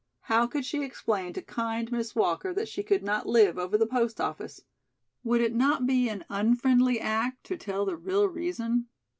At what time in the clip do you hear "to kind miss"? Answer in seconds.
1.33-2.15